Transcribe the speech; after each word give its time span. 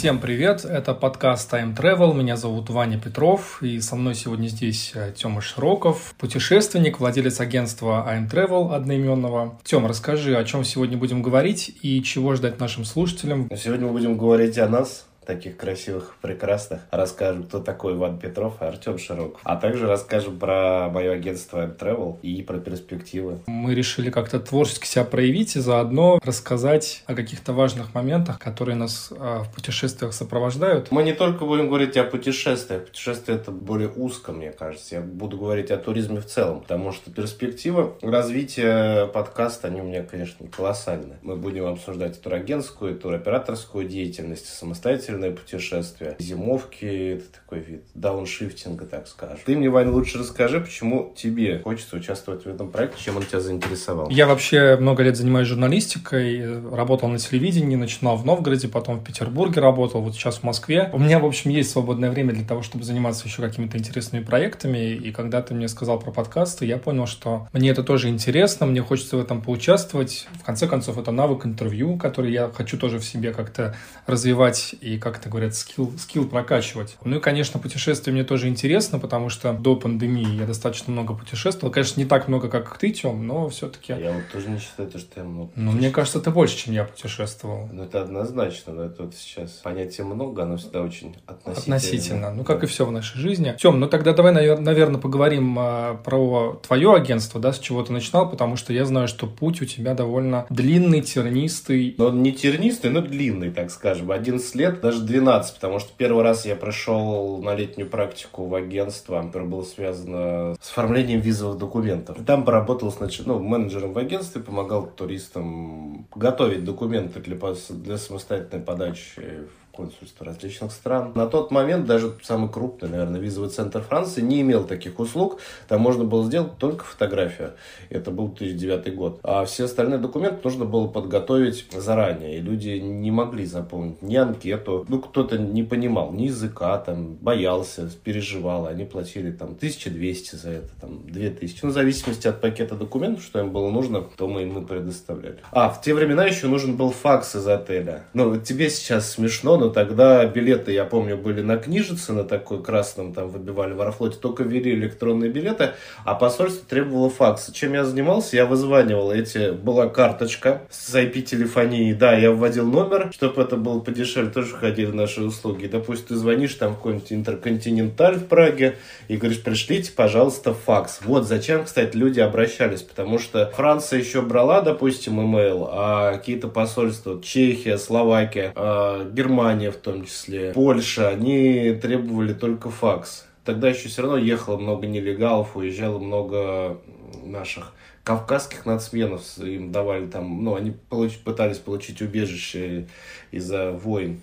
Всем 0.00 0.18
привет, 0.18 0.64
это 0.64 0.94
подкаст 0.94 1.52
Time 1.52 1.76
Travel, 1.76 2.14
меня 2.14 2.34
зовут 2.38 2.70
Ваня 2.70 2.98
Петров, 2.98 3.62
и 3.62 3.80
со 3.80 3.96
мной 3.96 4.14
сегодня 4.14 4.46
здесь 4.46 4.92
э, 4.94 5.12
Тёма 5.14 5.42
Широков, 5.42 6.14
путешественник, 6.16 7.00
владелец 7.00 7.38
агентства 7.38 8.08
I'm 8.10 8.26
Travel 8.26 8.74
одноименного. 8.74 9.58
Тём, 9.62 9.84
расскажи, 9.84 10.38
о 10.38 10.44
чем 10.44 10.64
сегодня 10.64 10.96
будем 10.96 11.20
говорить 11.20 11.76
и 11.82 12.02
чего 12.02 12.34
ждать 12.34 12.58
нашим 12.58 12.86
слушателям. 12.86 13.50
Сегодня 13.54 13.88
мы 13.88 13.92
будем 13.92 14.16
говорить 14.16 14.56
о 14.56 14.66
нас, 14.70 15.06
таких 15.26 15.56
красивых, 15.56 16.16
прекрасных. 16.20 16.80
Расскажем, 16.90 17.44
кто 17.44 17.60
такой 17.60 17.94
Иван 17.94 18.18
Петров 18.18 18.60
и 18.60 18.64
Артем 18.64 18.98
Широков. 18.98 19.40
А 19.44 19.56
также 19.56 19.86
расскажем 19.86 20.38
про 20.38 20.88
мое 20.90 21.12
агентство 21.12 21.68
Travel 21.68 22.18
и 22.22 22.42
про 22.42 22.58
перспективы. 22.58 23.40
Мы 23.46 23.74
решили 23.74 24.10
как-то 24.10 24.40
творчески 24.40 24.86
себя 24.86 25.04
проявить 25.04 25.56
и 25.56 25.60
заодно 25.60 26.18
рассказать 26.24 27.02
о 27.06 27.14
каких-то 27.14 27.52
важных 27.52 27.94
моментах, 27.94 28.38
которые 28.38 28.76
нас 28.76 29.12
а, 29.16 29.44
в 29.44 29.54
путешествиях 29.54 30.14
сопровождают. 30.14 30.90
Мы 30.90 31.02
не 31.02 31.12
только 31.12 31.44
будем 31.44 31.68
говорить 31.68 31.96
о 31.96 32.04
путешествиях. 32.04 32.86
Путешествие 32.86 33.36
это 33.36 33.50
более 33.50 33.88
узко, 33.88 34.32
мне 34.32 34.52
кажется. 34.52 34.96
Я 34.96 35.00
буду 35.00 35.38
говорить 35.38 35.70
о 35.70 35.76
туризме 35.76 36.20
в 36.20 36.26
целом, 36.26 36.60
потому 36.60 36.92
что 36.92 37.10
перспективы 37.10 37.92
развития 38.02 39.06
подкаста, 39.06 39.68
они 39.68 39.80
у 39.80 39.84
меня, 39.84 40.02
конечно, 40.02 40.46
колоссальные. 40.48 41.18
Мы 41.22 41.36
будем 41.36 41.66
обсуждать 41.66 42.20
турагентскую, 42.20 42.98
туроператорскую 42.98 43.86
деятельность 43.86 44.46
самостоятельно 44.46 45.09
длительное 45.10 45.32
путешествие, 45.32 46.16
зимовки, 46.18 47.14
это 47.14 47.24
такой 47.32 47.60
вид 47.60 47.82
дауншифтинга, 47.94 48.86
так 48.86 49.08
скажем. 49.08 49.38
Ты 49.44 49.56
мне, 49.56 49.68
Вань, 49.68 49.88
лучше 49.88 50.18
расскажи, 50.18 50.60
почему 50.60 51.12
тебе 51.16 51.58
хочется 51.58 51.96
участвовать 51.96 52.44
в 52.44 52.48
этом 52.48 52.70
проекте, 52.70 53.02
чем 53.02 53.16
он 53.16 53.24
тебя 53.24 53.40
заинтересовал? 53.40 54.08
Я 54.10 54.26
вообще 54.26 54.76
много 54.76 55.02
лет 55.02 55.16
занимаюсь 55.16 55.48
журналистикой, 55.48 56.70
работал 56.70 57.08
на 57.08 57.18
телевидении, 57.18 57.76
начинал 57.76 58.16
в 58.16 58.24
Новгороде, 58.24 58.68
потом 58.68 59.00
в 59.00 59.04
Петербурге 59.04 59.60
работал, 59.60 60.00
вот 60.00 60.14
сейчас 60.14 60.38
в 60.38 60.42
Москве. 60.44 60.90
У 60.92 60.98
меня, 60.98 61.18
в 61.18 61.26
общем, 61.26 61.50
есть 61.50 61.70
свободное 61.70 62.10
время 62.10 62.32
для 62.32 62.44
того, 62.44 62.62
чтобы 62.62 62.84
заниматься 62.84 63.26
еще 63.26 63.42
какими-то 63.42 63.78
интересными 63.78 64.22
проектами, 64.22 64.94
и 64.94 65.12
когда 65.12 65.42
ты 65.42 65.54
мне 65.54 65.68
сказал 65.68 65.98
про 65.98 66.12
подкасты, 66.12 66.66
я 66.66 66.78
понял, 66.78 67.06
что 67.06 67.48
мне 67.52 67.70
это 67.70 67.82
тоже 67.82 68.08
интересно, 68.08 68.66
мне 68.66 68.80
хочется 68.80 69.16
в 69.16 69.20
этом 69.20 69.42
поучаствовать. 69.42 70.28
В 70.40 70.44
конце 70.44 70.66
концов, 70.66 70.98
это 70.98 71.10
навык 71.10 71.46
интервью, 71.46 71.96
который 71.96 72.32
я 72.32 72.50
хочу 72.54 72.78
тоже 72.78 72.98
в 72.98 73.04
себе 73.04 73.32
как-то 73.32 73.74
развивать 74.06 74.74
и 74.80 74.98
как 75.00 75.18
это 75.18 75.28
говорят, 75.28 75.54
скилл, 75.54 75.92
скилл 75.98 76.28
прокачивать. 76.28 76.96
Ну 77.04 77.16
и, 77.16 77.20
конечно, 77.20 77.58
путешествие 77.58 78.14
мне 78.14 78.24
тоже 78.24 78.48
интересно, 78.48 78.98
потому 78.98 79.28
что 79.28 79.52
до 79.52 79.76
пандемии 79.76 80.36
я 80.38 80.46
достаточно 80.46 80.92
много 80.92 81.14
путешествовал. 81.14 81.72
Конечно, 81.72 82.00
не 82.00 82.06
так 82.06 82.28
много, 82.28 82.48
как 82.48 82.78
ты, 82.78 82.90
Тем, 82.90 83.26
но 83.26 83.48
все-таки... 83.48 83.92
Я 83.92 84.12
вот 84.12 84.22
тоже 84.32 84.50
не 84.50 84.58
считаю, 84.58 84.90
что 84.90 85.20
я 85.20 85.24
много 85.24 85.50
Ну, 85.56 85.72
мне 85.72 85.90
кажется, 85.90 86.20
ты 86.20 86.30
больше, 86.30 86.56
чем 86.56 86.74
я 86.74 86.84
путешествовал. 86.84 87.68
Ну, 87.72 87.84
это 87.84 88.02
однозначно, 88.02 88.72
но 88.72 88.84
это 88.84 89.04
вот 89.04 89.14
сейчас 89.14 89.50
понятие 89.62 90.06
много, 90.06 90.42
оно 90.42 90.56
всегда 90.56 90.82
очень 90.82 91.16
относительно. 91.26 91.76
Относительно, 91.76 92.34
ну, 92.34 92.44
как 92.44 92.60
да. 92.60 92.66
и 92.66 92.68
все 92.68 92.84
в 92.84 92.92
нашей 92.92 93.18
жизни. 93.18 93.56
Тем, 93.58 93.80
ну 93.80 93.88
тогда 93.88 94.12
давай, 94.12 94.32
наверное, 94.32 95.00
поговорим 95.00 95.56
а, 95.58 95.94
про 95.94 96.60
твое 96.66 96.94
агентство, 96.94 97.40
да, 97.40 97.52
с 97.52 97.58
чего 97.58 97.82
ты 97.82 97.92
начинал, 97.92 98.28
потому 98.28 98.56
что 98.56 98.72
я 98.72 98.84
знаю, 98.84 99.08
что 99.08 99.26
путь 99.26 99.62
у 99.62 99.64
тебя 99.64 99.94
довольно 99.94 100.46
длинный, 100.50 101.00
тернистый. 101.00 101.94
Но 101.96 102.06
он 102.06 102.22
не 102.22 102.32
тернистый, 102.32 102.90
но 102.90 103.00
длинный, 103.00 103.50
так 103.50 103.70
скажем. 103.70 104.10
11 104.10 104.54
лет, 104.54 104.82
даже 104.90 105.04
12, 105.04 105.54
потому 105.54 105.78
что 105.78 105.90
первый 105.96 106.24
раз 106.24 106.44
я 106.44 106.56
пришел 106.56 107.40
на 107.42 107.54
летнюю 107.54 107.88
практику 107.88 108.46
в 108.46 108.54
агентство, 108.54 109.22
которое 109.22 109.46
было 109.46 109.62
связано 109.62 110.56
с 110.60 110.70
оформлением 110.70 111.20
визовых 111.20 111.58
документов. 111.58 112.18
Там 112.26 112.44
поработал 112.44 112.90
значит, 112.90 113.26
ну, 113.26 113.38
менеджером 113.38 113.92
в 113.92 113.98
агентстве, 113.98 114.42
помогал 114.42 114.86
туристам 114.86 116.06
готовить 116.14 116.64
документы 116.64 117.20
для, 117.20 117.36
для 117.70 117.98
самостоятельной 117.98 118.62
подачи 118.62 119.46
консульства 119.80 120.26
различных 120.26 120.72
стран. 120.72 121.12
На 121.14 121.26
тот 121.26 121.50
момент 121.50 121.86
даже 121.86 122.12
самый 122.22 122.50
крупный, 122.50 122.90
наверное, 122.90 123.18
визовый 123.18 123.48
центр 123.48 123.80
Франции 123.80 124.20
не 124.20 124.42
имел 124.42 124.64
таких 124.64 124.98
услуг. 125.00 125.38
Там 125.68 125.80
можно 125.80 126.04
было 126.04 126.24
сделать 126.26 126.58
только 126.58 126.84
фотографию. 126.84 127.52
Это 127.88 128.10
был 128.10 128.28
2009 128.28 128.94
год. 128.94 129.20
А 129.22 129.44
все 129.46 129.64
остальные 129.64 129.98
документы 129.98 130.40
нужно 130.44 130.66
было 130.66 130.86
подготовить 130.86 131.66
заранее. 131.72 132.38
И 132.38 132.40
люди 132.40 132.78
не 132.78 133.10
могли 133.10 133.46
заполнить 133.46 134.02
ни 134.02 134.16
анкету. 134.16 134.84
Ну, 134.88 135.00
кто-то 135.00 135.38
не 135.38 135.62
понимал 135.62 136.12
ни 136.12 136.24
языка, 136.24 136.76
там, 136.78 137.14
боялся, 137.14 137.90
переживал. 138.04 138.66
Они 138.66 138.84
платили 138.84 139.30
там 139.30 139.50
1200 139.52 140.36
за 140.36 140.50
это, 140.50 140.68
там, 140.80 141.06
2000. 141.06 141.60
Ну, 141.62 141.70
в 141.70 141.72
зависимости 141.72 142.28
от 142.28 142.40
пакета 142.42 142.74
документов, 142.74 143.24
что 143.24 143.40
им 143.40 143.50
было 143.50 143.70
нужно, 143.70 144.02
то 144.02 144.28
мы 144.28 144.42
им 144.42 144.62
и 144.62 144.66
предоставляли. 144.66 145.38
А, 145.52 145.70
в 145.70 145.80
те 145.80 145.94
времена 145.94 146.26
еще 146.26 146.48
нужен 146.48 146.76
был 146.76 146.90
факс 146.90 147.34
из 147.34 147.46
отеля. 147.46 148.04
Ну, 148.12 148.36
тебе 148.38 148.68
сейчас 148.68 149.12
смешно, 149.12 149.56
но 149.56 149.69
тогда 149.70 150.24
билеты, 150.26 150.72
я 150.72 150.84
помню, 150.84 151.16
были 151.16 151.40
на 151.40 151.56
книжице, 151.56 152.12
на 152.12 152.24
такой 152.24 152.62
красном, 152.62 153.12
там 153.12 153.28
выбивали 153.28 153.72
в 153.72 153.80
Аэрофлоте, 153.80 154.18
только 154.20 154.42
ввели 154.42 154.72
электронные 154.72 155.30
билеты, 155.30 155.70
а 156.04 156.14
посольство 156.14 156.66
требовало 156.68 157.10
факса. 157.10 157.52
Чем 157.52 157.74
я 157.74 157.84
занимался? 157.84 158.36
Я 158.36 158.46
вызванивал 158.46 159.12
эти, 159.12 159.52
была 159.52 159.88
карточка 159.88 160.62
с 160.70 160.94
IP-телефонией, 160.94 161.94
да, 161.94 162.12
я 162.14 162.30
вводил 162.32 162.66
номер, 162.66 163.10
чтобы 163.12 163.42
это 163.42 163.56
было 163.56 163.80
подешевле, 163.80 164.30
тоже 164.30 164.48
входили 164.48 164.90
наши 164.90 165.22
услуги. 165.22 165.66
Допустим, 165.66 166.06
ты 166.08 166.16
звонишь 166.16 166.54
там 166.54 166.72
в 166.72 166.76
какой-нибудь 166.76 167.12
интерконтиненталь 167.12 168.16
в 168.16 168.26
Праге 168.26 168.76
и 169.08 169.16
говоришь, 169.16 169.42
пришлите, 169.42 169.92
пожалуйста, 169.92 170.54
факс. 170.54 171.00
Вот 171.04 171.26
зачем, 171.26 171.64
кстати, 171.64 171.96
люди 171.96 172.20
обращались, 172.20 172.82
потому 172.82 173.18
что 173.18 173.50
Франция 173.54 173.98
еще 173.98 174.22
брала, 174.22 174.60
допустим, 174.60 175.20
имейл, 175.20 175.68
а 175.70 176.12
какие-то 176.12 176.48
посольства, 176.48 177.20
Чехия, 177.22 177.78
Словакия, 177.78 178.52
э, 178.54 179.10
Германия, 179.12 179.49
Германия 179.50 179.70
в 179.70 179.76
том 179.76 180.04
числе, 180.04 180.52
Польша, 180.52 181.08
они 181.08 181.72
требовали 181.80 182.32
только 182.32 182.70
факс. 182.70 183.26
Тогда 183.44 183.68
еще 183.68 183.88
все 183.88 184.02
равно 184.02 184.16
ехало 184.16 184.58
много 184.58 184.86
нелегалов, 184.86 185.56
уезжало 185.56 185.98
много 185.98 186.78
наших 187.24 187.72
кавказских 188.04 188.66
нацменов, 188.66 189.22
им 189.38 189.72
давали 189.72 190.06
там, 190.06 190.44
ну, 190.44 190.54
они 190.54 190.72
получ, 190.88 191.18
пытались 191.18 191.58
получить 191.58 192.00
убежище 192.00 192.86
из-за 193.30 193.72
войн 193.72 194.20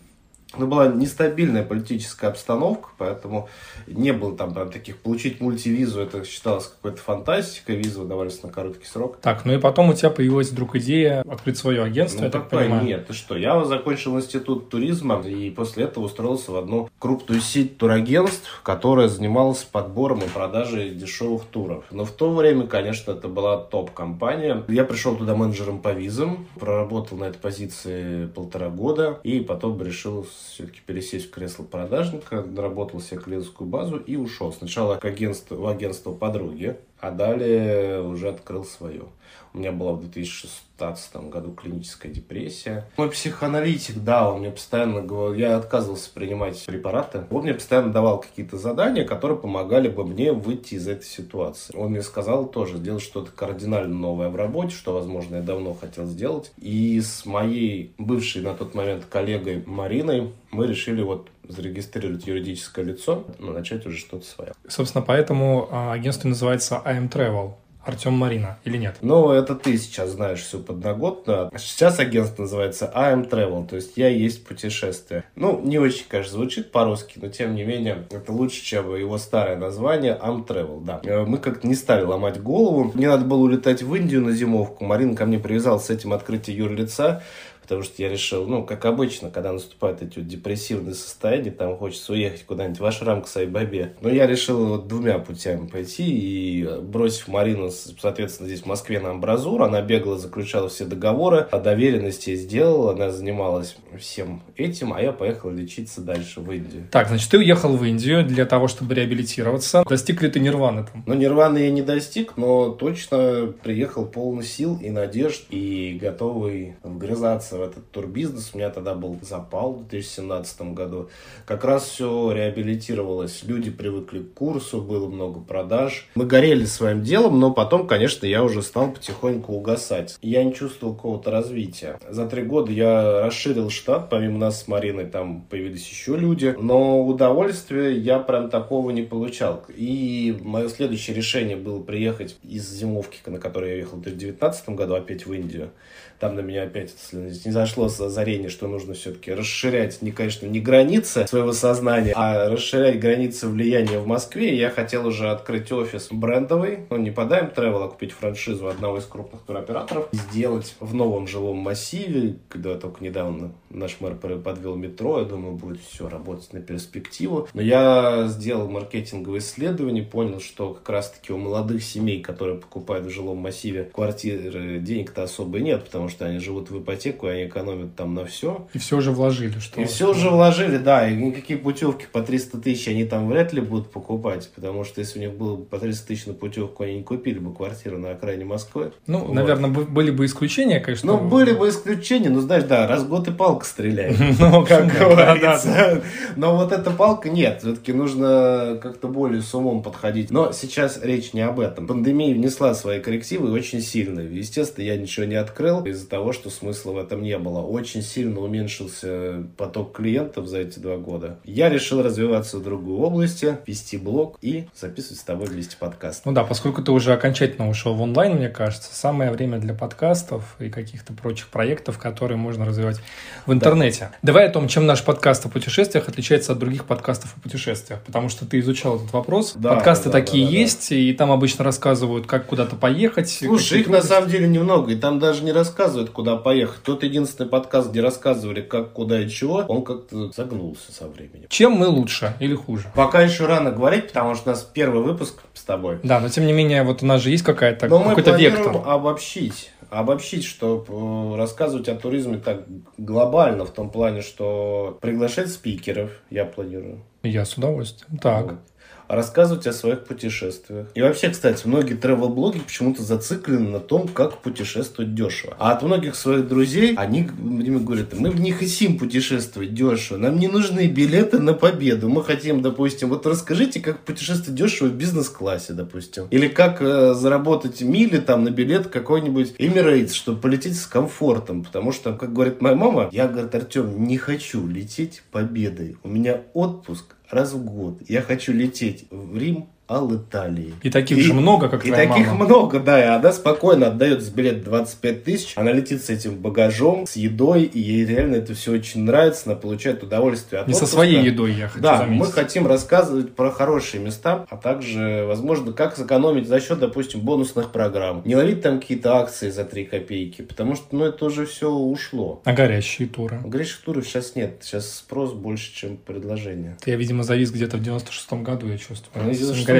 но 0.53 0.59
ну, 0.59 0.68
была 0.68 0.88
нестабильная 0.88 1.63
политическая 1.63 2.28
обстановка, 2.28 2.90
поэтому 2.97 3.50
не 3.85 4.13
было 4.13 4.35
там 4.35 4.53
прям 4.53 4.72
таких 4.72 4.97
получить 4.97 5.41
мультивизу, 5.41 6.00
это 6.00 6.24
считалось 6.24 6.68
какой-то 6.68 7.02
фантастикой, 7.02 7.75
визу 7.75 8.06
давались 8.06 8.41
на 8.44 8.50
короткий 8.50 8.85
срок. 8.85 9.18
Так, 9.22 9.44
ну 9.44 9.53
и 9.53 9.59
потом 9.59 9.90
у 9.90 9.94
тебя 9.94 10.09
появилась 10.09 10.50
вдруг 10.50 10.78
идея 10.78 11.22
открыть 11.22 11.58
свое 11.58 11.84
агентство, 11.84 12.19
ну, 12.19 12.25
я 12.25 12.31
так 12.31 12.50
понимаю. 12.50 12.85
Нет, 12.85 13.08
ты 13.08 13.13
что, 13.13 13.35
я 13.35 13.66
закончил 13.66 14.16
институт 14.18 14.69
туризма 14.69 15.19
и 15.19 15.50
после 15.50 15.84
этого 15.84 16.06
устроился 16.06 16.52
в 16.52 16.56
одну 16.56 16.90
крупную 16.97 17.41
сеть 17.41 17.78
турагентств, 17.78 18.62
которая 18.64 19.09
занималась 19.09 19.64
подбором 19.64 20.19
и 20.19 20.29
продажей 20.29 20.91
дешевых 20.91 21.44
туров. 21.44 21.84
Но 21.91 22.06
в 22.06 22.12
то 22.12 22.34
время, 22.34 22.68
конечно, 22.68 23.12
это 23.12 23.28
была 23.28 23.58
топ-компания. 23.58 24.64
Я 24.69 24.85
пришел 24.85 25.16
туда 25.16 25.35
менеджером 25.35 25.79
по 25.79 25.91
визам, 25.91 26.47
проработал 26.58 27.18
на 27.18 27.25
этой 27.25 27.40
позиции 27.40 28.28
полтора 28.28 28.69
года 28.69 29.19
и 29.24 29.41
потом 29.41 29.81
решил 29.81 30.25
все-таки 30.50 30.80
пересесть 30.86 31.28
в 31.28 31.30
кресло 31.31 31.64
продажника, 31.64 32.42
наработал 32.42 33.00
себе 33.00 33.22
клиентскую 33.22 33.70
базу 33.70 33.98
и 33.98 34.16
ушел. 34.16 34.53
Сначала 34.53 34.98
к 34.98 35.06
агентству, 35.06 35.58
в 35.58 35.68
агентство 35.68 36.14
подруги, 36.14 36.78
а 37.00 37.12
далее 37.12 38.02
уже 38.02 38.30
открыл 38.30 38.63
свое. 38.63 39.06
У 39.53 39.59
меня 39.59 39.72
была 39.72 39.94
в 39.94 40.02
2016 40.02 41.16
году 41.30 41.52
клиническая 41.52 42.12
депрессия. 42.12 42.85
Мой 42.96 43.09
психоаналитик, 43.09 43.96
да, 44.03 44.31
он 44.31 44.41
мне 44.41 44.52
постоянно 44.52 45.02
говорил, 45.02 45.34
я 45.34 45.58
отказывался 45.58 46.12
принимать 46.13 46.63
препараты. 46.66 47.24
Он 47.31 47.44
мне 47.44 47.53
постоянно 47.53 47.91
давал 47.91 48.19
какие-то 48.19 48.58
задания, 48.58 49.03
которые 49.03 49.38
помогали 49.38 49.90
бы 49.90 50.05
мне 50.05 50.32
выйти 50.32 50.76
из 50.76 50.88
этой 50.88 51.05
ситуации. 51.05 51.76
Он 51.76 51.91
мне 51.91 52.03
сказал 52.03 52.46
тоже 52.46 52.78
сделать 52.78 53.02
что-то 53.02 53.32
кардинально 53.32 53.96
новое 53.96 54.29
в 54.29 54.35
работе, 54.35 54.76
что, 54.76 54.94
возможно, 54.94 55.38
я 55.38 55.41
давно 55.41 55.73
хотел 55.73 56.05
сделать. 56.05 56.52
И 56.58 56.99
с 57.02 57.26
моей 57.26 57.94
бывшей 57.97 58.44
на 58.44 58.53
тот 58.53 58.76
момент 58.76 59.05
коллегой 59.05 59.64
Мариной 59.66 60.32
мы 60.52 60.67
решили 60.67 61.02
вот 61.02 61.29
зарегистрировать 61.47 62.28
юридическое 62.28 62.85
лицо, 62.85 63.26
но 63.40 63.52
начать 63.52 63.85
уже 63.85 63.97
что-то 63.97 64.26
свое. 64.26 64.53
Собственно, 64.67 65.03
поэтому 65.03 65.67
а, 65.72 65.94
агентство 65.94 66.28
называется 66.28 66.82
I'm 66.85 67.09
Travel. 67.09 67.53
Артем 67.88 68.14
Марина 68.14 68.58
или 68.66 68.78
нет? 68.78 68.97
Ну, 69.02 69.32
это 69.32 69.55
ты 69.55 69.78
сейчас 69.78 70.09
знаешь 70.09 70.41
всю 70.41 70.59
подноготную. 70.59 71.49
Сейчас 71.58 71.99
агентство 71.99 72.41
называется 72.41 72.91
I'm 72.94 73.29
Travel, 73.29 73.66
то 73.66 73.78
есть 73.78 73.94
я 73.96 74.09
есть 74.09 74.46
путешествие. 74.46 75.23
Ну, 75.38 75.61
не 75.61 75.79
очень, 75.79 76.03
конечно, 76.09 76.34
звучит 76.34 76.73
по-русски, 76.73 77.17
но 77.22 77.29
тем 77.29 77.55
не 77.55 77.64
менее, 77.64 78.05
это 78.11 78.34
лучше, 78.34 78.61
чем 78.61 78.94
его 78.94 79.17
старое 79.17 79.55
название 79.55 80.20
I'm 80.22 80.46
Travel, 80.46 80.84
да. 80.84 80.99
Э, 81.03 81.23
мы 81.23 81.38
как-то 81.38 81.66
не 81.66 81.76
стали 81.76 82.03
ломать 82.03 82.41
голову. 82.41 82.91
Мне 82.94 83.08
надо 83.08 83.23
было 83.23 83.40
улетать 83.40 83.82
в 83.82 83.96
Индию 83.96 84.22
на 84.22 84.34
зимовку. 84.34 84.84
Марина 84.84 85.16
ко 85.16 85.26
мне 85.26 85.40
привязалась 85.40 85.85
с 85.85 85.90
этим 85.90 86.11
открытием 86.11 86.58
юрлица 86.58 87.23
потому 87.67 87.84
что 87.84 88.02
я 88.02 88.08
решил, 88.08 88.47
ну, 88.47 88.64
как 88.64 88.85
обычно, 88.85 89.29
когда 89.29 89.52
наступают 89.52 90.02
эти 90.02 90.19
вот 90.19 90.28
депрессивные 90.28 90.96
состояния, 90.96 91.52
там 91.52 91.75
хочется 91.75 92.14
уехать 92.14 92.46
куда-нибудь 92.46 92.79
в 92.79 92.85
Ашрам 92.85 93.22
к 93.22 93.28
Сайбабе. 93.28 93.93
Но 93.99 94.09
я 94.09 94.25
решил 94.25 94.67
вот 94.67 94.87
двумя 94.87 95.19
путями 95.19 95.67
пойти 95.67 96.05
и 96.08 96.66
бросив 96.81 97.28
Марину, 97.28 97.69
соответственно, 97.69 98.47
здесь 98.47 98.61
в 98.61 98.67
Москве 98.67 99.02
на 99.02 99.11
амбразур, 99.11 99.64
она 99.64 99.81
бегала, 99.81 100.17
заключала 100.17 100.69
все 100.69 100.85
договоры, 100.85 101.40
о 101.52 101.59
доверенности 101.59 102.35
сделала, 102.35 102.93
она 102.93 103.11
занималась 103.11 103.75
всем 103.99 104.43
этим, 104.55 104.93
а 104.93 105.02
я 105.02 105.11
поехал 105.11 105.49
лечиться 105.49 105.99
дальше 105.99 106.40
в 106.40 106.49
Индию. 106.49 106.87
Так, 106.91 107.09
значит, 107.09 107.29
ты 107.29 107.37
уехал 107.37 107.75
в 107.75 107.84
Индию 107.84 108.25
для 108.25 108.46
того, 108.46 108.70
чтобы 108.70 108.96
реабилитироваться. 108.96 109.84
Достиг 109.90 110.22
ли 110.22 110.29
ты 110.29 110.40
нирваны 110.40 110.85
там? 110.85 111.03
Ну, 111.05 111.16
нирваны 111.16 111.58
я 111.58 111.72
не 111.72 111.81
достиг, 111.81 112.37
но 112.37 112.70
точно 112.70 113.53
приехал 113.61 114.05
полный 114.05 114.46
сил 114.46 114.79
и 114.81 114.90
надежд, 114.90 115.43
и 115.49 115.99
готовый 116.02 116.78
вгрызаться 116.84 117.57
в 117.58 117.62
этот 117.62 117.90
турбизнес. 117.92 118.52
У 118.54 118.58
меня 118.58 118.70
тогда 118.70 118.94
был 118.94 119.18
запал 119.22 119.74
в 119.74 119.88
2017 119.88 120.74
году. 120.74 121.09
Как 121.46 121.64
раз 121.64 121.86
все 121.88 122.32
реабилитировалось. 122.32 123.44
Люди 123.44 123.72
привыкли 123.72 124.20
к 124.20 124.34
курсу, 124.34 124.82
было 124.82 125.08
много 125.08 125.40
продаж. 125.40 126.08
Мы 126.16 126.26
горели 126.26 126.66
своим 126.66 127.04
делом, 127.04 127.40
но 127.40 127.52
потом, 127.52 127.88
конечно, 127.88 128.26
я 128.26 128.44
уже 128.44 128.62
стал 128.62 128.92
потихоньку 128.92 129.54
угасать. 129.54 130.18
Я 130.22 130.44
не 130.44 130.54
чувствовал 130.54 130.96
какого-то 130.96 131.32
развития. 131.32 132.00
За 132.09 132.28
три 132.28 132.44
года 132.44 132.72
я 132.72 133.22
расширил 133.22 133.70
штат, 133.70 134.09
помимо 134.09 134.38
нас 134.38 134.64
с 134.64 134.68
Мариной 134.68 135.06
там 135.06 135.42
появились 135.42 135.88
еще 135.88 136.16
люди, 136.16 136.56
но 136.59 137.06
удовольствия 137.06 137.98
я 137.98 138.20
прям 138.20 138.50
такого 138.50 138.92
не 138.92 139.04
получал. 139.04 139.64
И 139.70 140.38
мое 140.42 140.70
следующее 140.70 141.16
решение 141.16 141.56
было 141.56 141.82
приехать 141.82 142.38
из 142.44 142.70
зимовки, 142.70 143.18
на 143.26 143.40
которой 143.40 143.72
я 143.72 143.78
ехал 143.78 143.98
в 143.98 144.02
2019 144.02 144.70
году, 144.70 144.96
опять 144.96 145.26
в 145.26 145.34
Индию. 145.34 145.72
Там 146.19 146.35
на 146.35 146.40
меня 146.40 146.64
опять 146.64 146.93
не 147.11 147.52
зашло 147.52 147.85
озарение, 147.85 148.49
что 148.49 148.67
нужно 148.67 148.93
все-таки 148.93 149.31
расширять, 149.34 150.02
не, 150.02 150.11
конечно, 150.11 150.47
не 150.47 150.59
границы 150.59 151.28
своего 151.28 151.53
сознания, 151.53 152.14
а 152.16 152.49
расширять 152.49 152.99
границы 152.99 153.47
влияния 153.47 153.99
в 153.99 154.08
Москве. 154.08 154.58
Я 154.58 154.69
хотел 154.69 155.05
уже 155.08 155.29
открыть 155.29 155.72
офис 155.72 156.08
брендовый, 156.11 156.79
ну 156.90 156.97
не 156.97 157.11
по 157.11 157.22
Dime 157.22 157.53
Travel, 157.53 157.85
а 157.85 157.87
купить 157.87 158.11
франшизу 158.11 158.67
одного 158.67 158.97
из 158.97 159.05
крупных 159.05 159.41
туроператоров, 159.41 160.09
сделать 160.11 160.75
в 160.79 160.93
новом 160.93 161.28
жилом 161.28 161.58
массиве, 161.58 162.37
когда 162.49 162.75
только 162.75 163.03
недавно 163.03 163.53
наш 163.70 163.97
мэр 163.99 164.16
подвел 164.16 164.75
метро, 164.75 165.20
я 165.20 165.25
думаю, 165.25 165.55
будет 165.55 165.79
все 165.81 166.09
работать 166.09 166.53
на 166.53 166.61
перспективу. 166.61 167.47
Но 167.53 167.61
я 167.61 168.25
сделал 168.28 168.70
маркетинговое 168.70 169.40
исследование, 169.40 170.03
понял, 170.03 170.40
что 170.40 170.73
как 170.73 170.90
раз-таки 170.90 171.31
у 171.31 171.37
молодых 171.37 171.84
семей, 171.84 172.22
которые 172.22 172.58
покупают 172.58 173.05
в 173.05 173.09
жилом 173.09 173.37
массиве 173.37 173.90
квартиры, 173.93 174.79
денег-то 174.79 175.23
особо 175.23 175.59
нет, 175.59 175.85
потому 175.85 176.07
что 176.09 176.26
они 176.26 176.40
живут 176.40 176.70
в 176.70 176.80
ипотеку, 176.82 177.28
и 177.28 177.32
они 177.32 177.46
экономят 177.46 177.96
там 177.96 178.14
на 178.14 178.26
все. 178.26 178.68
И 178.74 178.80
все 178.80 178.98
уже 178.98 179.12
вложили. 179.12 179.59
Что 179.59 179.82
и 179.82 179.86
все 179.86 180.12
уже 180.12 180.30
вложили, 180.30 180.78
да, 180.78 181.08
и 181.08 181.16
никакие 181.16 181.59
путевки 181.59 182.06
по 182.12 182.22
300 182.22 182.58
тысяч 182.59 182.88
они 182.88 183.06
там 183.06 183.28
вряд 183.28 183.54
ли 183.54 183.62
будут 183.62 183.92
покупать, 183.92 184.50
потому 184.56 184.84
что 184.84 185.02
если 185.02 185.20
у 185.20 185.22
них 185.22 185.34
было 185.34 185.56
бы 185.56 185.66
по 185.66 185.80
300 185.80 186.08
тысяч 186.08 186.26
на 186.26 186.34
путевку, 186.34 186.84
они 186.84 186.96
не 186.96 187.04
купили 187.04 187.40
бы 187.40 187.54
квартиру 187.54 187.98
на 187.98 188.12
окраине 188.12 188.46
Москвы. 188.46 188.92
Ну, 189.06 189.20
вот. 189.20 189.34
наверное, 189.34 189.70
были 189.70 190.12
бы 190.12 190.26
исключения, 190.26 190.80
конечно. 190.80 191.14
Ну, 191.14 191.28
были 191.28 191.54
бы 191.54 191.70
исключения, 191.70 192.30
но 192.30 192.42
знаешь, 192.42 192.64
да, 192.64 192.88
раз 192.88 193.04
в 193.04 193.09
год 193.09 193.28
и 193.28 193.32
палка 193.32 193.66
стреляет. 193.66 194.18
Ну, 194.40 194.66
как 194.66 194.88
говорится. 194.88 196.02
Но 196.36 196.56
вот 196.56 196.72
эта 196.72 196.92
палка 196.92 197.30
нет, 197.30 197.59
все-таки 197.62 197.92
нужно 197.92 198.80
как-то 198.82 199.08
более 199.08 199.42
с 199.42 199.54
умом 199.54 199.82
подходить. 199.82 200.32
Но 200.32 200.52
сейчас 200.52 201.00
речь 201.02 201.34
не 201.34 201.42
об 201.42 201.59
этом. 201.59 201.88
Пандемия 201.88 202.34
внесла 202.34 202.74
свои 202.74 203.00
коррективы 203.00 203.52
очень 203.52 203.82
сильно. 203.82 204.20
Естественно, 204.20 204.86
я 204.86 204.98
ничего 204.98 205.26
не 205.26 205.36
открыл 205.36 205.84
из-за 205.97 206.08
того, 206.08 206.32
что 206.32 206.49
смысла 206.49 206.91
в 206.91 206.97
этом 206.97 207.22
не 207.22 207.38
было. 207.38 207.59
Очень 207.59 208.02
сильно 208.02 208.40
уменьшился 208.40 209.44
поток 209.58 209.96
клиентов 209.96 210.47
за 210.47 210.59
эти 210.59 210.79
два 210.79 210.97
года. 210.97 211.40
Я 211.44 211.70
решил 211.70 212.02
развиваться 212.02 212.58
в 212.58 212.64
другой 212.64 212.97
области, 212.97 213.58
вести 213.66 213.97
блог 213.97 214.38
и 214.41 214.67
записывать 214.79 215.20
с 215.20 215.23
тобой 215.23 215.47
вместе 215.47 215.76
подкаст. 215.78 216.26
Ну 216.26 216.32
да, 216.32 216.44
поскольку 216.44 216.82
ты 216.82 216.91
уже 216.91 217.14
окончательно 217.14 217.67
ушел 217.70 217.96
в 217.96 218.02
онлайн, 218.02 218.35
мне 218.38 218.49
кажется, 218.49 218.94
самое 218.94 219.32
время 219.32 219.58
для 219.59 219.73
подкастов 219.73 220.55
и 220.59 220.70
каких-то 220.70 221.14
прочих 221.14 221.47
проектов, 221.47 221.97
которые 221.97 222.38
можно 222.38 222.66
развивать 222.66 223.02
в 223.46 223.53
интернете. 223.53 224.11
Да. 224.11 224.17
Давай 224.22 224.47
о 224.47 224.52
том, 224.52 224.67
чем 224.67 224.85
наш 224.85 225.03
подкаст 225.03 225.46
о 225.46 225.49
путешествиях 225.49 226.08
отличается 226.08 226.52
от 226.52 226.59
других 226.59 226.85
подкастов 226.85 227.35
о 227.35 227.40
путешествиях, 227.40 228.02
потому 228.03 228.29
что 228.29 228.46
ты 228.46 228.59
изучал 228.59 228.97
этот 228.97 229.11
вопрос. 229.14 229.53
Да, 229.55 229.76
Подкасты 229.76 230.09
да, 230.09 230.11
такие 230.11 230.46
да, 230.46 230.52
да, 230.52 230.58
есть, 230.58 230.90
да. 230.90 230.96
и 230.96 231.14
там 231.14 231.32
обычно 231.32 231.64
рассказывают, 231.64 232.28
как 232.28 232.46
куда-то 232.46 232.76
поехать. 232.76 233.29
Слушай, 233.29 233.82
их 233.82 233.88
на 233.88 234.02
самом 234.02 234.29
деле 234.29 234.47
немного, 234.47 234.91
и 234.91 234.96
там 234.96 235.20
даже 235.20 235.44
не 235.44 235.52
рассказывают, 235.52 235.86
куда 236.11 236.35
поехать. 236.35 236.84
Тот 236.84 237.03
единственный 237.03 237.49
подкаст, 237.49 237.91
где 237.91 238.01
рассказывали, 238.01 238.61
как, 238.61 238.93
куда 238.93 239.22
и 239.22 239.29
чего, 239.29 239.66
он 239.67 239.84
как-то 239.84 240.31
загнулся 240.31 240.91
со 240.91 241.07
временем. 241.07 241.47
Чем 241.49 241.73
мы 241.73 241.87
лучше 241.87 242.34
или 242.39 242.55
хуже? 242.55 242.91
Пока 242.95 243.22
еще 243.22 243.45
рано 243.45 243.72
говорить, 243.72 244.07
потому 244.07 244.35
что 244.35 244.49
у 244.49 244.53
нас 244.53 244.63
первый 244.63 245.03
выпуск 245.03 245.41
с 245.53 245.63
тобой. 245.63 245.99
Да, 246.03 246.19
но 246.19 246.29
тем 246.29 246.45
не 246.45 246.53
менее, 246.53 246.84
вот 246.84 247.03
у 247.03 247.05
нас 247.05 247.22
же 247.22 247.29
есть 247.29 247.43
какая-то, 247.43 247.89
какой-то 247.89 248.31
вектор. 248.31 248.81
обобщить 248.85 249.72
обобщить, 249.89 250.43
что 250.43 250.85
э, 250.87 251.37
рассказывать 251.37 251.87
о 251.87 251.95
туризме 251.95 252.37
так 252.37 252.63
глобально, 252.97 253.66
в 253.66 253.72
том 253.72 253.89
плане, 253.89 254.22
что 254.22 254.97
приглашать 255.01 255.49
спикеров 255.49 256.12
я 256.29 256.43
планирую. 256.43 257.05
Я 257.24 257.45
с 257.45 257.53
удовольствием. 257.53 258.17
Так. 258.19 258.45
Вот 258.45 258.60
рассказывать 259.08 259.68
о 259.68 259.74
своих 259.74 260.06
путешествиях. 260.06 260.88
И 260.96 261.01
вообще, 261.01 261.30
кстати, 261.30 261.65
многие 261.68 261.96
travel-блоги 261.98 262.60
почему-то 262.60 263.04
зациклены 263.04 263.70
на 263.70 263.80
том, 263.80 264.08
как 264.08 264.42
путешествовать 264.42 265.15
дешево. 265.15 265.56
А 265.60 265.72
от 265.72 265.84
многих 265.84 266.15
своих 266.15 266.48
друзей 266.48 266.96
они 266.96 267.30
мне 267.38 267.77
говорят, 267.80 268.13
мы 268.13 268.30
не 268.30 268.51
хотим 268.51 268.98
путешествовать 268.98 269.74
дешево, 269.74 270.18
нам 270.18 270.38
не 270.38 270.48
нужны 270.48 270.88
билеты 270.88 271.39
на 271.39 271.54
победу. 271.54 272.10
Мы 272.10 272.24
хотим, 272.24 272.62
допустим, 272.62 273.10
вот 273.10 273.25
расскажите, 273.25 273.80
как 273.80 274.00
путешествовать 274.00 274.56
дешево 274.56 274.88
в 274.89 274.94
бизнес-классе, 274.94 275.74
допустим. 275.74 276.27
Или 276.30 276.48
как 276.48 276.82
э, 276.82 277.13
заработать 277.13 277.82
мили 277.82 278.18
там 278.18 278.44
на 278.44 278.50
билет 278.50 278.88
какой-нибудь 278.88 279.56
Emirates, 279.60 280.13
чтобы 280.13 280.39
полететь 280.39 280.80
с 280.80 280.86
комфортом. 280.86 281.63
Потому 281.63 281.92
что, 281.92 282.13
как 282.13 282.34
говорит 282.34 282.62
моя 282.62 282.75
мама, 282.75 283.10
я, 283.12 283.27
говорит, 283.27 283.54
Артем, 283.56 284.04
не 284.04 284.18
хочу 284.18 284.65
лететь 284.68 285.24
победой. 285.32 285.98
У 286.04 286.10
меня 286.10 286.42
отпуск 286.54 287.16
раз 287.29 287.53
в 287.53 287.63
год 287.63 288.01
я 288.08 288.22
хочу 288.22 288.53
лететь 288.53 289.06
в 289.12 289.38
Рим, 289.38 289.70
Ал 289.89 290.13
Италии. 290.15 290.74
И 290.84 290.89
таких 290.89 291.17
и, 291.17 291.22
же 291.22 291.34
много, 291.34 291.69
как 291.69 291.86
И 291.86 291.91
таких 291.91 292.27
мама. 292.27 292.45
много, 292.45 292.79
да. 292.79 293.00
И 293.00 293.07
она 293.07 293.31
спокойно 293.31 293.88
отдает 293.88 294.22
с 294.22 294.29
билет 294.29 294.63
25 294.63 295.24
тысяч. 295.24 295.53
Она 295.55 295.72
летит 295.72 296.03
с 296.03 296.10
этим 296.10 296.36
багажом, 296.36 297.05
с 297.07 297.15
едой, 297.15 297.63
и 297.63 297.79
ей 297.79 298.05
реально 298.05 298.36
это 298.36 298.53
все 298.53 298.74
очень 298.74 299.03
нравится. 299.03 299.43
Она 299.50 299.55
получает 299.55 300.03
удовольствие 300.03 300.62
от 300.62 300.67
Не 300.67 300.74
отпуска. 300.74 300.86
со 300.88 300.91
своей 300.93 301.24
едой, 301.24 301.53
я 301.53 301.67
хочу 301.69 301.81
Да, 301.81 302.00
заметить. 302.00 302.19
мы 302.19 302.31
хотим 302.31 302.67
рассказывать 302.67 303.34
про 303.36 303.51
хорошие 303.51 304.03
места, 304.03 304.45
а 304.50 304.57
также, 304.57 305.25
возможно, 305.27 305.72
как 305.72 305.95
сэкономить 305.95 306.48
за 306.48 306.60
счет, 306.60 306.79
допустим, 306.79 307.22
бонусных 307.22 307.72
программ. 307.72 308.22
Не 308.25 308.36
ловить 308.36 308.62
там 308.62 308.79
какие-то 308.79 309.17
акции 309.17 309.50
за 309.50 309.63
3 309.63 309.86
копейки, 309.86 310.41
потому 310.41 310.75
что, 310.75 310.88
ну, 310.91 311.06
это 311.06 311.25
уже 311.25 311.46
все 311.46 311.72
ушло. 311.72 312.41
А 312.44 312.53
горящие 312.53 313.08
туры? 313.08 313.39
Горящих 313.46 313.77
туров 313.82 314.06
сейчас 314.06 314.36
нет. 314.36 314.58
Сейчас 314.62 314.98
спрос 314.98 315.34
больше, 315.34 315.74
чем 315.74 315.98
предложение. 315.98 316.75
Это 316.82 316.91
я, 316.91 316.98
видимо, 316.98 317.24
завис 317.24 317.51
где-то 317.51 317.77
в 317.77 317.82
96-м 317.82 318.44
году, 318.44 318.67
я 318.67 318.77
чувствую. 318.77 319.25
Ну, 319.25 319.32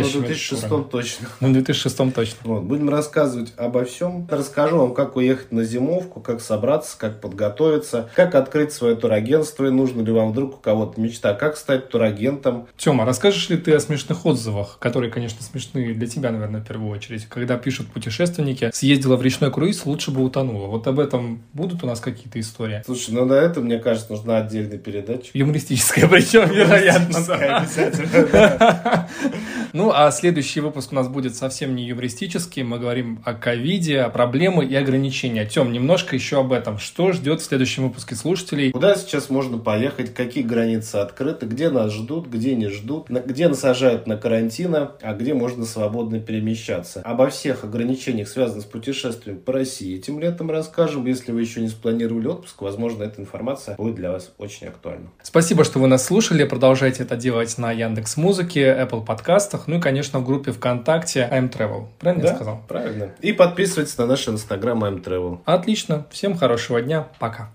в 0.03 0.11
2006 0.11 0.89
точно. 0.89 1.27
Ну, 1.39 1.49
в 1.49 1.53
2006 1.53 2.13
точно. 2.13 2.37
Вот, 2.43 2.63
будем 2.63 2.89
рассказывать 2.89 3.53
обо 3.57 3.85
всем. 3.85 4.27
Расскажу 4.29 4.77
вам, 4.77 4.93
как 4.93 5.15
уехать 5.15 5.51
на 5.51 5.63
зимовку, 5.63 6.19
как 6.19 6.41
собраться, 6.41 6.97
как 6.97 7.21
подготовиться, 7.21 8.09
как 8.15 8.35
открыть 8.35 8.73
свое 8.73 8.95
турагентство, 8.95 9.65
и 9.65 9.69
нужно 9.69 10.01
ли 10.01 10.11
вам 10.11 10.31
вдруг 10.31 10.55
у 10.55 10.57
кого-то 10.57 10.99
мечта, 10.99 11.33
как 11.33 11.57
стать 11.57 11.89
турагентом. 11.89 12.67
Тема, 12.77 13.05
расскажешь 13.05 13.49
ли 13.49 13.57
ты 13.57 13.73
о 13.73 13.79
смешных 13.79 14.25
отзывах, 14.25 14.77
которые, 14.79 15.11
конечно, 15.11 15.43
смешные 15.43 15.93
для 15.93 16.07
тебя, 16.07 16.31
наверное, 16.31 16.61
в 16.61 16.67
первую 16.67 16.91
очередь, 16.91 17.25
когда 17.25 17.57
пишут 17.57 17.87
путешественники, 17.87 18.71
съездила 18.73 19.15
в 19.15 19.21
речной 19.21 19.51
круиз, 19.51 19.85
лучше 19.85 20.11
бы 20.11 20.23
утонула. 20.23 20.67
Вот 20.67 20.87
об 20.87 20.99
этом 20.99 21.43
будут 21.53 21.83
у 21.83 21.87
нас 21.87 21.99
какие-то 21.99 22.39
истории? 22.39 22.81
Слушай, 22.85 23.11
ну 23.11 23.25
на 23.25 23.33
это, 23.33 23.61
мне 23.61 23.79
кажется, 23.79 24.11
нужна 24.11 24.37
отдельная 24.37 24.77
передача. 24.77 25.31
Юмористическая, 25.33 26.07
причем, 26.07 26.49
вероятно. 26.49 27.17
Обязательно. 27.17 29.07
Ну, 29.77 29.91
а 29.93 30.10
следующий 30.10 30.60
выпуск 30.60 30.91
у 30.91 30.96
нас 30.96 31.07
будет 31.07 31.36
совсем 31.36 31.75
не 31.75 31.84
юмористический. 31.86 32.63
Мы 32.63 32.79
говорим 32.79 33.22
о 33.24 33.36
ковиде, 33.36 34.00
о 34.00 34.10
проблемах 34.10 34.67
и 34.72 34.75
ограничениях. 34.75 35.50
Тем, 35.50 35.72
немножко 35.72 36.15
еще 36.15 36.39
об 36.39 36.51
этом. 36.51 36.79
Что 36.79 37.12
ждет 37.12 37.41
в 37.41 37.43
следующем 37.43 37.84
выпуске 37.84 38.15
слушателей? 38.15 38.72
Куда 38.72 38.96
сейчас 38.96 39.29
можно 39.29 39.60
поехать? 39.60 40.15
Какие 40.15 40.43
границы 40.43 40.96
открыты? 40.96 41.46
Где 41.46 41.69
нас 41.69 41.93
ждут? 41.93 42.27
Где 42.27 42.55
не 42.55 42.69
ждут? 42.69 43.07
Где 43.07 43.50
нас 43.50 43.60
сажают 43.60 44.07
на 44.07 44.17
карантина? 44.17 44.93
А 45.03 45.13
где 45.13 45.36
можно 45.36 45.63
свободно 45.63 46.19
перемещаться? 46.19 47.01
Обо 47.01 47.29
всех 47.29 47.63
ограничениях, 47.63 48.29
связанных 48.29 48.63
с 48.63 48.67
путешествием 48.67 49.38
по 49.38 49.53
России, 49.53 49.96
этим 49.96 50.19
летом 50.19 50.50
расскажем. 50.50 51.05
Если 51.05 51.31
вы 51.31 51.41
еще 51.41 51.62
не 51.62 51.67
спланировали 51.67 52.25
отпуск, 52.25 52.63
возможно, 52.63 53.03
эта 53.03 53.22
информация 53.22 53.75
будет 53.75 53.93
для 53.93 54.12
вас 54.12 54.31
очень 54.39 54.65
актуальна. 54.65 55.12
Спасибо, 55.22 55.63
что 55.63 55.77
вы 55.77 55.86
нас 55.86 56.03
слушали. 56.03 56.46
Продолжайте 56.46 57.03
это 57.03 57.15
делать 57.15 57.55
на 57.60 57.72
Яндекс 57.72 58.17
Музыке, 58.17 58.62
Apple 58.62 59.05
подкастах, 59.05 59.66
ну 59.67 59.75
и, 59.75 59.79
конечно, 59.79 60.19
в 60.19 60.25
группе 60.25 60.51
ВКонтакте 60.51 61.29
I'm 61.31 61.51
Travel. 61.51 61.88
Правильно 62.00 62.24
да, 62.24 62.29
я 62.29 62.36
сказал? 62.36 62.63
правильно. 62.67 63.12
И 63.21 63.33
подписывайтесь 63.33 63.97
на 63.97 64.05
наш 64.05 64.27
инстаграм 64.27 64.83
I'm 64.83 65.03
Travel. 65.03 65.39
Отлично. 65.45 66.05
Всем 66.09 66.36
хорошего 66.38 66.81
дня. 66.81 67.07
Пока. 67.19 67.50